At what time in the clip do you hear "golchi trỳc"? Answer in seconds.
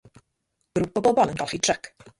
1.45-1.95